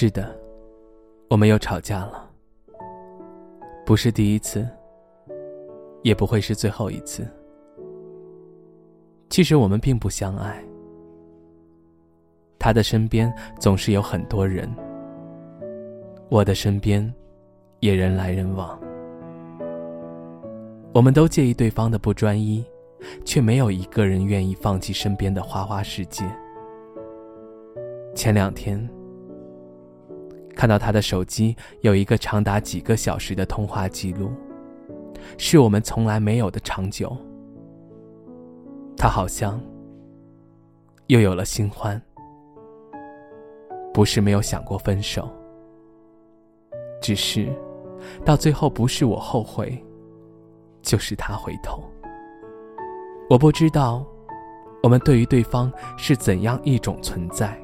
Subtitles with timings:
[0.00, 0.32] 是的，
[1.28, 2.30] 我们又吵架了。
[3.84, 4.64] 不是第一次，
[6.04, 7.26] 也不会是最后一次。
[9.28, 10.64] 其实我们并不相爱。
[12.60, 14.72] 他的身边总是有很多人，
[16.28, 17.12] 我的身边
[17.80, 18.78] 也人来人往。
[20.94, 22.64] 我们都介意对方的不专一，
[23.24, 26.24] 却没有一个人愿意放弃身边的花花世界。
[28.14, 28.88] 前两天。
[30.58, 34.32] 看到他的手机有一个长达几个小时的通话记录，
[35.38, 37.16] 是我们从来没有的长久。
[38.96, 39.60] 他好像
[41.06, 42.02] 又有了新欢，
[43.94, 45.30] 不是没有想过分手，
[47.00, 47.48] 只是
[48.24, 49.80] 到最后不是我后悔，
[50.82, 51.80] 就是他回头。
[53.30, 54.04] 我不知道
[54.82, 57.56] 我们对于对方是怎样一种存在。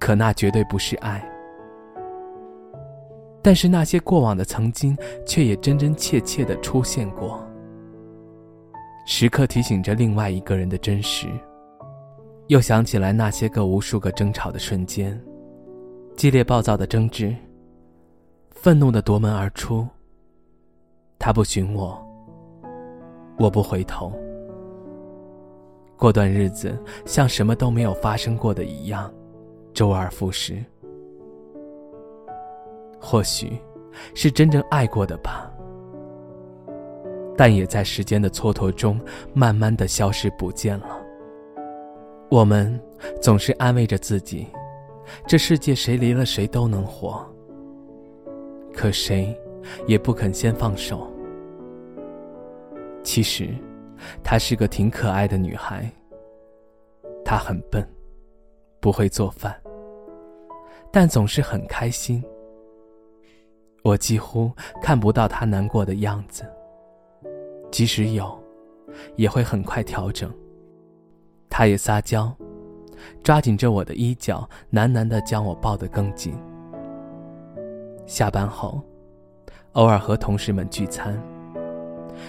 [0.00, 1.22] 可那绝对不是爱，
[3.42, 7.46] 但是那些过往的曾经，却也真真切切的出现过，
[9.06, 11.28] 时刻提醒着另外一个人的真实。
[12.46, 15.22] 又想起来那些个无数个争吵的瞬间，
[16.16, 17.36] 激烈暴躁的争执，
[18.50, 19.86] 愤怒的夺门而出。
[21.18, 22.02] 他不寻我，
[23.38, 24.10] 我不回头。
[25.96, 29.12] 过段日子像什么都没有发生过的一样。
[29.72, 30.62] 周而复始，
[33.00, 33.52] 或许
[34.14, 35.50] 是真正爱过的吧，
[37.36, 39.00] 但也在时间的蹉跎中，
[39.32, 41.00] 慢慢的消失不见了。
[42.28, 42.78] 我们
[43.20, 44.46] 总是安慰着自己，
[45.26, 47.24] 这世界谁离了谁都能活，
[48.72, 49.36] 可谁
[49.86, 51.10] 也不肯先放手。
[53.02, 53.48] 其实，
[54.22, 55.90] 她是个挺可爱的女孩，
[57.24, 57.86] 她很笨。
[58.80, 59.54] 不会做饭，
[60.90, 62.24] 但总是很开心。
[63.82, 64.50] 我几乎
[64.82, 66.44] 看不到他难过的样子，
[67.70, 68.38] 即使有，
[69.16, 70.32] 也会很快调整。
[71.48, 72.34] 他也撒娇，
[73.22, 76.34] 抓紧着我的衣角，喃喃的将我抱得更紧。
[78.06, 78.82] 下班后，
[79.72, 81.20] 偶尔和同事们聚餐，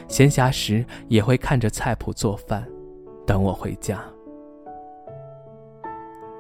[0.08, 2.68] 闲暇时也会看着菜谱做饭，
[3.26, 4.02] 等我回家。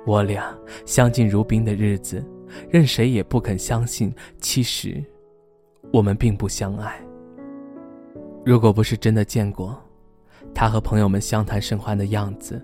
[0.05, 2.25] 我俩相敬如宾的日子，
[2.69, 5.03] 任谁也不肯相信，其实
[5.93, 6.99] 我们并不相爱。
[8.43, 9.79] 如果不是真的见过
[10.53, 12.59] 他和朋友们相谈甚欢的样子，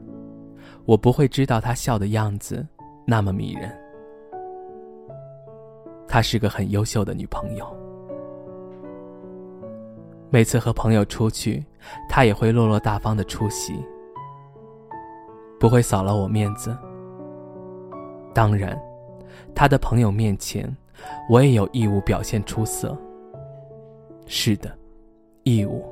[0.85, 2.65] 我不会知道他笑的样子
[3.05, 3.71] 那么迷人。
[6.07, 7.67] 她是个很优秀的女朋友，
[10.29, 11.63] 每次和朋友出去，
[12.09, 13.75] 她也会落落大方的出席，
[15.59, 16.75] 不会扫了我面子。
[18.37, 18.79] 当然，
[19.55, 20.71] 他的朋友面前，
[21.27, 22.95] 我也有义务表现出色。
[24.27, 24.77] 是的，
[25.41, 25.83] 义务，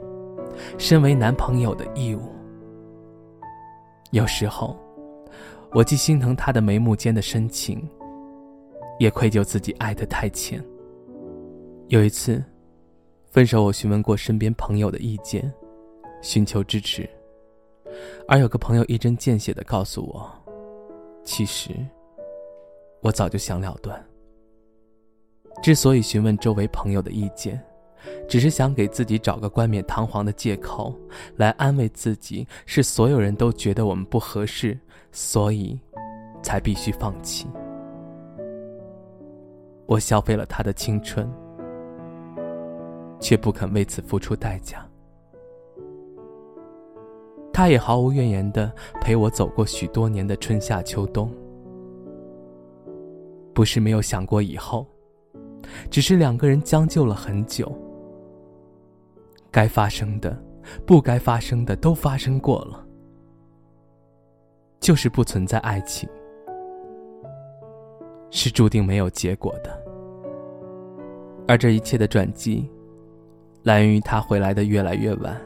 [0.78, 2.22] 身为男朋友的义务。
[4.12, 4.78] 有时候，
[5.72, 7.82] 我既心疼他的眉目间的深情，
[9.00, 10.64] 也愧疚自己爱得太浅。
[11.88, 12.44] 有一次，
[13.32, 15.52] 分手我询问过身边朋友的意见，
[16.22, 17.10] 寻求支持，
[18.28, 20.32] 而有个朋友一针见血的告诉我，
[21.24, 21.72] 其实。
[23.06, 24.04] 我早就想了断。
[25.62, 27.64] 之所以询问周围朋友的意见，
[28.28, 30.92] 只是想给自己找个冠冕堂皇的借口，
[31.36, 34.76] 来安慰自己，是所有人都觉得我们不合适，
[35.12, 35.80] 所以
[36.42, 37.48] 才必须放弃。
[39.86, 41.32] 我消费了他的青春，
[43.20, 44.84] 却不肯为此付出代价。
[47.54, 51.32] 他也毫无怨言的陪我走过许多年的春夏秋冬。
[53.56, 54.86] 不是没有想过以后，
[55.90, 57.74] 只是两个人将就了很久。
[59.50, 60.38] 该发生的、
[60.86, 62.86] 不该发生的都发生过了，
[64.82, 66.08] 就是不存在爱情，
[68.30, 69.82] 是注定没有结果的。
[71.48, 72.70] 而这一切的转机，
[73.64, 75.42] 来源于他回来的越来越晚，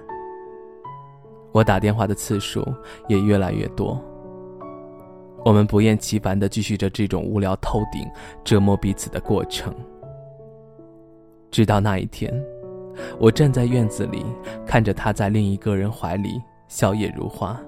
[1.51, 2.65] 我打电话的次数
[3.07, 4.03] 也越来越多。
[5.45, 8.05] 我们不厌其烦的继续着这种无聊透顶、
[8.43, 9.73] 折磨彼此的过程，
[11.49, 12.33] 直到那一天，
[13.19, 14.25] 我站在院子里，
[14.65, 17.59] 看着他在另一个人怀里笑靥如花。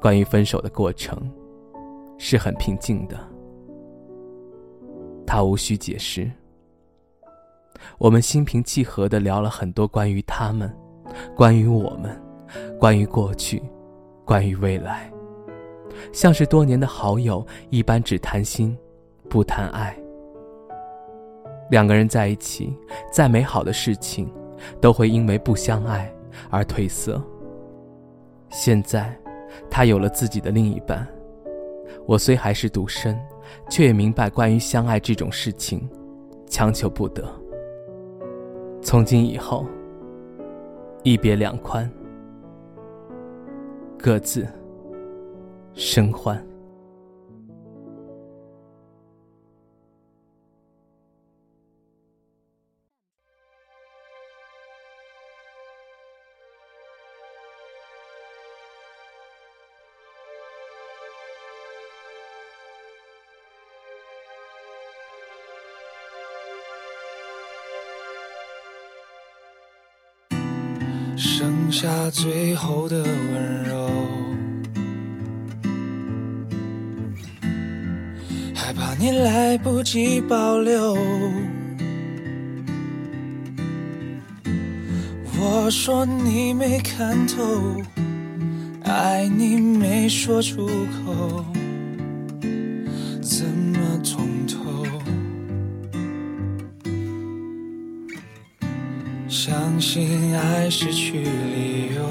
[0.00, 1.18] 关于分手的过程，
[2.18, 3.16] 是很平静的，
[5.26, 6.30] 他无需解释。
[7.98, 10.72] 我们心平气和的聊了很多关于他们、
[11.34, 12.20] 关于我们、
[12.78, 13.62] 关于过去、
[14.24, 15.10] 关于未来。
[16.12, 18.76] 像是多年的好友一般，只谈心，
[19.28, 19.96] 不谈爱。
[21.70, 22.76] 两个人在一起，
[23.10, 24.30] 再美好的事情，
[24.80, 26.12] 都会因为不相爱
[26.50, 27.22] 而褪色。
[28.50, 29.16] 现在，
[29.70, 31.06] 他有了自己的另一半，
[32.06, 33.18] 我虽还是独身，
[33.70, 35.88] 却也明白关于相爱这种事情，
[36.46, 37.24] 强求不得。
[38.82, 39.64] 从今以后，
[41.02, 41.90] 一别两宽，
[43.98, 44.46] 各自
[45.74, 46.52] 生欢。
[71.14, 73.90] 剩下最后的温柔，
[78.92, 80.94] 怕你来不及保留。
[85.40, 87.80] 我说你没看透，
[88.84, 91.42] 爱你没说出口，
[93.22, 94.84] 怎么痛透？
[99.26, 102.06] 相信爱失去理由，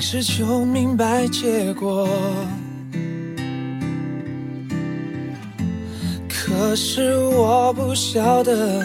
[0.00, 2.08] 开始就明白结果。
[6.26, 8.82] 可是我不晓得，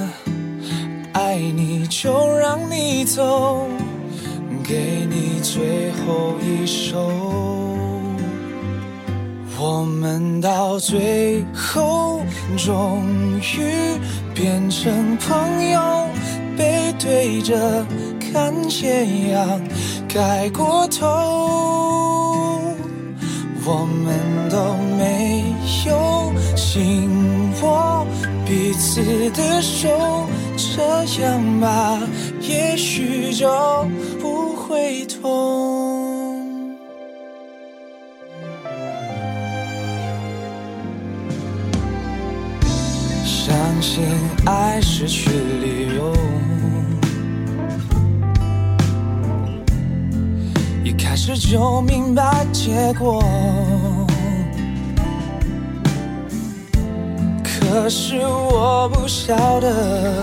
[1.13, 3.65] 爱你就让你走，
[4.61, 7.09] 给你最后一首。
[9.57, 12.19] 我们到最后
[12.57, 13.05] 终
[13.39, 13.97] 于
[14.33, 16.09] 变成朋友，
[16.57, 17.85] 背对着
[18.19, 19.61] 看斜阳
[20.15, 21.05] 盖过头，
[23.65, 25.43] 我们都没
[25.85, 28.07] 有紧握
[28.45, 29.89] 彼此的手，
[30.55, 31.99] 这样吧，
[32.39, 33.45] 也许就
[34.21, 36.77] 不会痛。
[43.25, 44.01] 相信
[44.45, 46.15] 爱失去理由，
[51.15, 53.23] 开始就明白结果。
[57.41, 60.21] 可是我不晓得，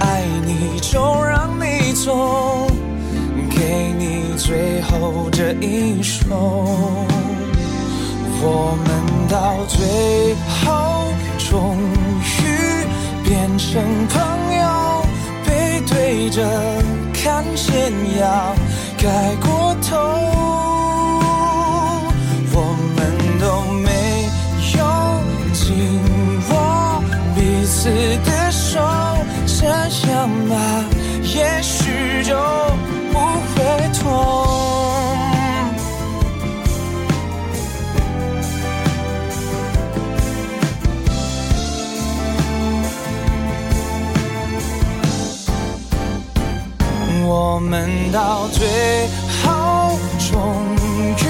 [0.00, 2.66] 爱你就让你走，
[3.48, 6.26] 给你最后这一首，
[8.42, 11.06] 我们到最后
[11.38, 11.78] 终
[12.20, 12.42] 于。
[13.26, 14.20] 变成朋
[14.58, 15.02] 友，
[15.46, 16.46] 背对着
[17.14, 17.90] 看斜
[18.20, 18.54] 阳
[19.04, 19.98] 盖过头，
[22.54, 22.56] 我
[22.96, 22.98] 们
[23.38, 23.44] 都
[23.82, 23.90] 没
[24.78, 24.80] 有
[25.52, 25.60] 紧
[26.48, 26.50] 握
[27.34, 27.90] 彼此
[28.24, 28.80] 的手，
[29.46, 29.66] 这
[30.08, 30.14] 样
[30.48, 30.54] 吧，
[48.14, 48.64] 到最
[49.42, 49.98] 后，
[50.30, 50.30] 终
[51.18, 51.26] 于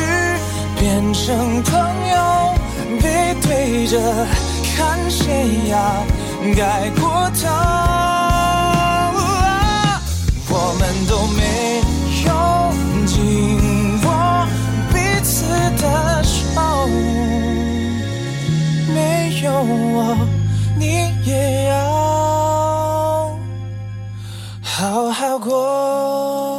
[0.78, 1.72] 变成朋
[2.10, 2.54] 友，
[3.00, 3.98] 背对着
[4.76, 6.04] 看谁呀？
[6.54, 7.48] 改过头，
[10.50, 11.80] 我们都没
[12.26, 12.28] 有
[13.06, 14.06] 紧握
[14.92, 15.32] 彼此
[15.80, 16.60] 的手，
[18.92, 19.48] 没有
[19.94, 20.14] 我，
[20.78, 20.84] 你
[21.24, 21.30] 也
[21.70, 21.72] 要
[24.62, 26.53] 好好过。